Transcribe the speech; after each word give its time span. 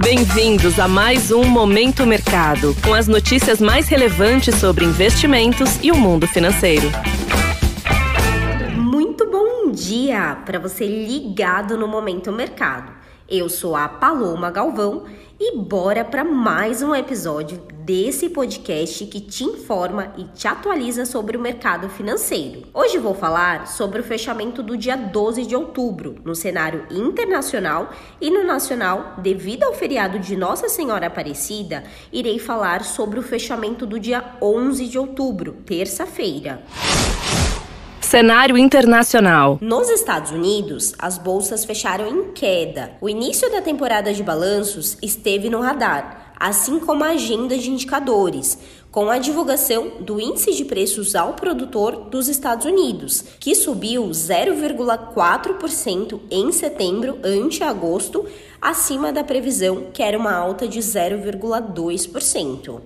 Bem-vindos 0.00 0.78
a 0.78 0.86
mais 0.86 1.32
um 1.32 1.44
Momento 1.44 2.06
Mercado, 2.06 2.74
com 2.84 2.94
as 2.94 3.08
notícias 3.08 3.60
mais 3.60 3.88
relevantes 3.88 4.54
sobre 4.54 4.84
investimentos 4.84 5.82
e 5.82 5.90
o 5.90 5.96
mundo 5.96 6.26
financeiro. 6.26 6.86
Muito 8.76 9.28
bom 9.28 9.70
dia 9.72 10.36
para 10.46 10.58
você 10.58 10.86
ligado 10.86 11.76
no 11.76 11.88
Momento 11.88 12.30
Mercado. 12.30 12.92
Eu 13.28 13.48
sou 13.48 13.76
a 13.76 13.88
Paloma 13.88 14.50
Galvão 14.50 15.04
e 15.40 15.56
bora 15.56 16.04
para 16.04 16.24
mais 16.24 16.82
um 16.82 16.92
episódio 16.92 17.62
desse 17.84 18.28
podcast 18.28 19.06
que 19.06 19.20
te 19.20 19.44
informa 19.44 20.12
e 20.18 20.24
te 20.24 20.48
atualiza 20.48 21.06
sobre 21.06 21.36
o 21.36 21.40
mercado 21.40 21.88
financeiro. 21.88 22.64
Hoje 22.74 22.98
vou 22.98 23.14
falar 23.14 23.68
sobre 23.68 24.00
o 24.00 24.04
fechamento 24.04 24.64
do 24.64 24.76
dia 24.76 24.96
12 24.96 25.46
de 25.46 25.54
outubro 25.54 26.16
no 26.24 26.34
cenário 26.34 26.86
internacional 26.90 27.92
e 28.20 28.30
no 28.30 28.42
nacional, 28.42 29.14
devido 29.18 29.62
ao 29.62 29.74
feriado 29.74 30.18
de 30.18 30.36
Nossa 30.36 30.68
Senhora 30.68 31.06
Aparecida, 31.06 31.84
irei 32.12 32.40
falar 32.40 32.82
sobre 32.82 33.20
o 33.20 33.22
fechamento 33.22 33.86
do 33.86 34.00
dia 34.00 34.24
11 34.42 34.88
de 34.88 34.98
outubro, 34.98 35.52
terça-feira. 35.64 36.64
Cenário 38.08 38.56
internacional. 38.56 39.58
Nos 39.60 39.90
Estados 39.90 40.30
Unidos, 40.30 40.94
as 40.98 41.18
bolsas 41.18 41.66
fecharam 41.66 42.08
em 42.08 42.32
queda. 42.32 42.92
O 43.02 43.08
início 43.08 43.52
da 43.52 43.60
temporada 43.60 44.14
de 44.14 44.22
balanços 44.22 44.96
esteve 45.02 45.50
no 45.50 45.60
radar, 45.60 46.32
assim 46.40 46.78
como 46.78 47.04
a 47.04 47.08
agenda 47.08 47.58
de 47.58 47.70
indicadores, 47.70 48.58
com 48.90 49.10
a 49.10 49.18
divulgação 49.18 50.00
do 50.00 50.18
índice 50.18 50.54
de 50.54 50.64
preços 50.64 51.14
ao 51.14 51.34
produtor 51.34 52.08
dos 52.08 52.28
Estados 52.28 52.64
Unidos, 52.64 53.22
que 53.38 53.54
subiu 53.54 54.04
0,4% 54.04 56.18
em 56.30 56.50
setembro 56.50 57.18
ante 57.22 57.62
agosto, 57.62 58.24
acima 58.58 59.12
da 59.12 59.22
previsão, 59.22 59.88
que 59.92 60.02
era 60.02 60.16
uma 60.16 60.32
alta 60.32 60.66
de 60.66 60.80
0,2%. 60.80 62.80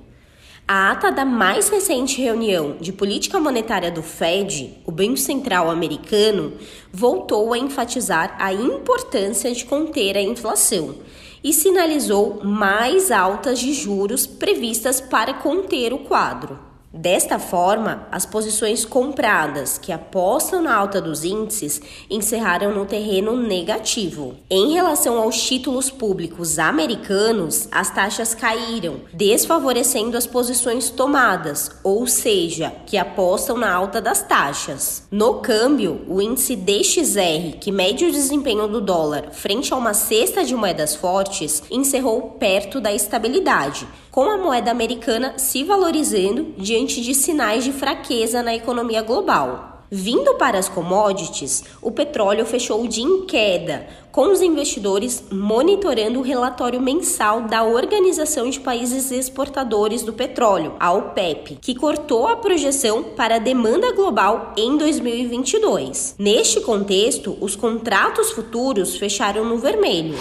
A 0.67 0.93
ata 0.93 1.11
da 1.11 1.25
mais 1.25 1.69
recente 1.69 2.21
reunião 2.21 2.77
de 2.81 2.93
política 2.93 3.41
monetária 3.41 3.91
do 3.91 4.03
Fed, 4.03 4.79
o 4.87 4.93
Banco 4.93 5.17
Central 5.17 5.69
Americano, 5.69 6.55
voltou 6.93 7.53
a 7.53 7.59
enfatizar 7.59 8.37
a 8.39 8.53
importância 8.53 9.53
de 9.53 9.65
conter 9.65 10.17
a 10.17 10.23
inflação 10.23 10.95
e 11.43 11.53
sinalizou 11.53 12.45
mais 12.45 13.11
altas 13.11 13.59
de 13.59 13.73
juros 13.75 14.25
previstas 14.25 15.01
para 15.01 15.35
conter 15.35 15.93
o 15.93 15.99
quadro. 15.99 16.72
Desta 16.95 17.39
forma, 17.39 18.07
as 18.12 18.27
posições 18.27 18.85
compradas 18.85 19.79
que 19.79 19.91
apostam 19.91 20.61
na 20.61 20.77
alta 20.77 21.01
dos 21.01 21.25
índices 21.25 21.81
encerraram 22.11 22.75
no 22.75 22.85
terreno 22.85 23.35
negativo. 23.35 24.37
Em 24.51 24.75
relação 24.75 25.19
aos 25.19 25.41
títulos 25.41 25.91
públicos 25.91 26.59
americanos, 26.59 27.67
as 27.73 27.89
taxas 27.89 28.35
caíram, 28.35 29.01
desfavorecendo 29.11 30.19
as 30.19 30.27
posições 30.27 30.91
tomadas, 30.91 31.70
ou 31.83 32.07
seja, 32.07 32.70
que 32.85 32.98
apostam 32.98 33.57
na 33.57 33.73
alta 33.73 33.98
das 33.98 34.23
taxas. 34.23 35.05
No 35.11 35.37
câmbio, 35.37 36.03
o 36.07 36.20
índice 36.20 36.55
DXR, 36.55 37.57
que 37.59 37.73
mede 37.73 38.05
o 38.05 38.13
desempenho 38.13 38.69
do 38.69 38.83
dólar 38.83 39.31
frente 39.33 39.73
a 39.73 39.77
uma 39.77 39.95
cesta 39.95 40.45
de 40.45 40.55
moedas 40.55 40.95
fortes, 40.95 41.63
encerrou 41.70 42.33
perto 42.33 42.83
da 42.83 42.93
estabilidade, 42.93 43.89
com 44.13 44.31
a 44.31 44.37
moeda 44.37 44.71
americana 44.71 45.33
se 45.39 45.65
valorizando 45.65 46.55
diante 46.59 47.01
de 47.01 47.15
sinais 47.15 47.65
de 47.65 47.73
fraqueza 47.73 48.43
na 48.43 48.55
economia 48.55 49.01
global. 49.01 49.71
Vindo 49.91 50.35
para 50.35 50.59
as 50.59 50.69
commodities, 50.69 51.65
o 51.83 51.91
petróleo 51.91 52.47
fechou 52.47 52.83
o 52.83 52.89
dia 52.89 53.05
em 53.05 53.27
queda, 53.27 53.87
com 54.11 54.31
os 54.31 54.41
investidores 54.41 55.25
monitorando 55.31 56.19
o 56.19 56.23
relatório 56.23 56.81
mensal 56.81 57.43
da 57.43 57.63
Organização 57.63 58.49
de 58.49 58.61
Países 58.61 59.11
Exportadores 59.11 60.03
do 60.03 60.13
Petróleo, 60.13 60.75
a 60.79 60.93
OPEP, 60.93 61.59
que 61.61 61.75
cortou 61.75 62.27
a 62.27 62.37
projeção 62.37 63.03
para 63.03 63.37
a 63.37 63.39
demanda 63.39 63.92
global 63.92 64.53
em 64.57 64.77
2022. 64.79 66.17
Neste 66.19 66.61
contexto, 66.61 67.36
os 67.41 67.57
contratos 67.57 68.31
futuros 68.31 68.97
fecharam 68.97 69.45
no 69.45 69.59
vermelho. 69.59 70.17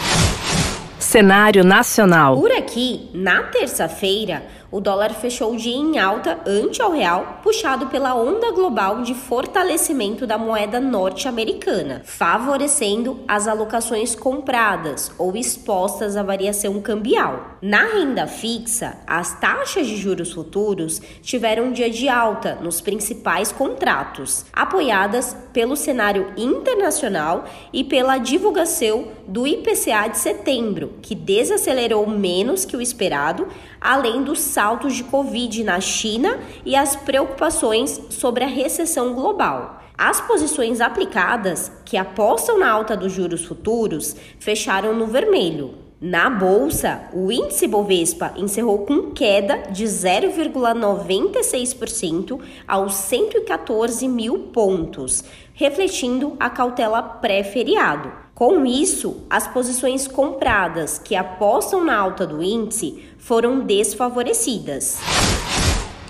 Cenário 1.01 1.63
nacional. 1.63 2.37
Por 2.39 2.51
aqui, 2.71 3.09
na 3.13 3.43
terça-feira, 3.43 4.43
o 4.71 4.79
dólar 4.79 5.13
fechou 5.13 5.53
o 5.53 5.57
dia 5.57 5.75
em 5.75 5.99
alta 5.99 6.39
ante 6.47 6.81
ao 6.81 6.91
real, 6.91 7.39
puxado 7.43 7.87
pela 7.87 8.15
onda 8.15 8.51
global 8.51 9.01
de 9.01 9.13
fortalecimento 9.13 10.25
da 10.25 10.37
moeda 10.37 10.79
norte-americana, 10.79 12.01
favorecendo 12.05 13.19
as 13.27 13.47
alocações 13.47 14.15
compradas 14.15 15.11
ou 15.17 15.35
expostas 15.35 16.15
à 16.15 16.23
variação 16.23 16.79
cambial. 16.81 17.57
Na 17.61 17.83
renda 17.83 18.25
fixa, 18.27 18.97
as 19.05 19.37
taxas 19.39 19.85
de 19.87 19.97
juros 19.97 20.31
futuros 20.31 21.01
tiveram 21.21 21.65
um 21.65 21.71
dia 21.71 21.89
de 21.89 22.07
alta 22.07 22.55
nos 22.61 22.79
principais 22.79 23.51
contratos, 23.51 24.45
apoiadas 24.53 25.35
pelo 25.51 25.75
cenário 25.75 26.33
internacional 26.37 27.45
e 27.73 27.83
pela 27.83 28.17
divulgação 28.17 29.09
do 29.27 29.45
IPCA 29.45 30.07
de 30.09 30.17
setembro, 30.17 30.93
que 31.01 31.13
desacelerou 31.13 32.07
menos 32.07 32.65
que 32.65 32.77
o 32.77 32.81
esperado, 32.81 33.47
além 33.79 34.23
dos 34.23 34.39
saltos 34.61 34.93
de 34.93 35.03
Covid 35.03 35.63
na 35.63 35.81
China 35.81 36.39
e 36.63 36.75
as 36.75 36.95
preocupações 36.95 37.99
sobre 38.11 38.43
a 38.43 38.47
recessão 38.47 39.11
global. 39.11 39.81
As 39.97 40.21
posições 40.21 40.79
aplicadas, 40.79 41.71
que 41.83 41.97
apostam 41.97 42.59
na 42.59 42.69
alta 42.69 42.95
dos 42.95 43.11
juros 43.11 43.43
futuros, 43.43 44.15
fecharam 44.39 44.93
no 44.93 45.07
vermelho. 45.07 45.73
Na 46.03 46.31
bolsa, 46.31 47.03
o 47.13 47.31
índice 47.31 47.67
Bovespa 47.67 48.33
encerrou 48.35 48.87
com 48.87 49.11
queda 49.11 49.57
de 49.69 49.83
0,96% 49.83 52.41
aos 52.67 52.95
114 52.95 54.07
mil 54.07 54.49
pontos, 54.51 55.23
refletindo 55.53 56.35
a 56.39 56.49
cautela 56.49 57.03
pré-feriado. 57.03 58.11
Com 58.33 58.65
isso, 58.65 59.17
as 59.29 59.47
posições 59.47 60.07
compradas 60.07 60.97
que 60.97 61.15
apostam 61.15 61.85
na 61.85 61.95
alta 61.95 62.25
do 62.25 62.41
índice 62.41 63.05
foram 63.19 63.59
desfavorecidas. 63.59 64.97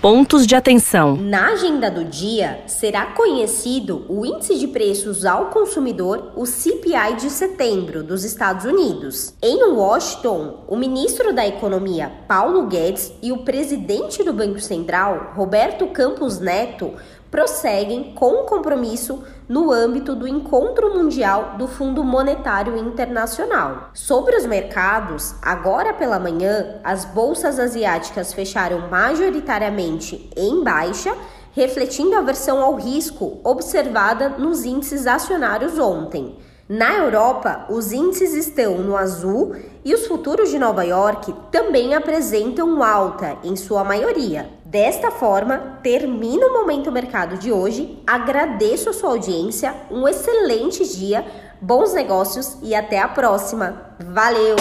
Pontos 0.02 0.48
de 0.48 0.56
atenção. 0.56 1.14
Na 1.14 1.52
agenda 1.52 1.88
do 1.88 2.04
dia, 2.04 2.64
será 2.66 3.06
conhecido 3.06 4.04
o 4.08 4.26
Índice 4.26 4.58
de 4.58 4.66
Preços 4.66 5.24
ao 5.24 5.46
Consumidor, 5.50 6.32
o 6.34 6.44
CPI 6.44 7.14
de 7.20 7.30
setembro, 7.30 8.02
dos 8.02 8.24
Estados 8.24 8.64
Unidos. 8.64 9.32
Em 9.40 9.62
Washington, 9.62 10.64
o 10.66 10.74
ministro 10.76 11.32
da 11.32 11.46
Economia, 11.46 12.10
Paulo 12.26 12.66
Guedes, 12.66 13.12
e 13.22 13.30
o 13.30 13.44
presidente 13.44 14.24
do 14.24 14.32
Banco 14.32 14.58
Central, 14.58 15.34
Roberto 15.36 15.86
Campos 15.86 16.40
Neto, 16.40 16.94
prosseguem 17.32 18.12
com 18.14 18.44
compromisso 18.44 19.24
no 19.48 19.72
âmbito 19.72 20.14
do 20.14 20.28
Encontro 20.28 20.94
Mundial 20.94 21.54
do 21.56 21.66
Fundo 21.66 22.04
Monetário 22.04 22.76
Internacional. 22.76 23.88
Sobre 23.94 24.36
os 24.36 24.44
mercados, 24.44 25.34
agora 25.40 25.94
pela 25.94 26.18
manhã, 26.18 26.78
as 26.84 27.06
bolsas 27.06 27.58
asiáticas 27.58 28.34
fecharam 28.34 28.90
majoritariamente 28.90 30.28
em 30.36 30.62
baixa, 30.62 31.16
refletindo 31.52 32.14
a 32.14 32.18
aversão 32.18 32.60
ao 32.60 32.74
risco 32.74 33.40
observada 33.42 34.28
nos 34.28 34.66
índices 34.66 35.06
acionários 35.06 35.78
ontem. 35.78 36.36
Na 36.68 36.94
Europa, 36.94 37.66
os 37.70 37.92
índices 37.92 38.34
estão 38.34 38.78
no 38.78 38.94
azul 38.94 39.56
e 39.82 39.94
os 39.94 40.06
futuros 40.06 40.50
de 40.50 40.58
Nova 40.58 40.84
York 40.84 41.34
também 41.50 41.94
apresentam 41.94 42.82
alta, 42.82 43.38
em 43.42 43.56
sua 43.56 43.82
maioria. 43.82 44.50
Desta 44.72 45.10
forma, 45.10 45.80
termina 45.82 46.46
o 46.46 46.54
Momento 46.54 46.90
Mercado 46.90 47.36
de 47.36 47.52
hoje. 47.52 47.98
Agradeço 48.06 48.88
a 48.88 48.94
sua 48.94 49.10
audiência, 49.10 49.74
um 49.90 50.08
excelente 50.08 50.96
dia, 50.96 51.26
bons 51.60 51.92
negócios 51.92 52.56
e 52.62 52.74
até 52.74 52.98
a 52.98 53.06
próxima. 53.06 53.94
Valeu! 54.00 54.56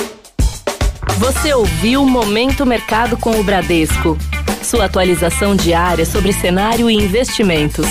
Você 1.17 1.53
ouviu 1.53 2.03
Momento 2.05 2.65
Mercado 2.65 3.15
com 3.15 3.39
o 3.39 3.43
Bradesco. 3.45 4.17
Sua 4.61 4.83
atualização 4.83 5.55
diária 5.55 6.05
sobre 6.05 6.33
cenário 6.33 6.89
e 6.89 6.93
investimentos. 6.93 7.87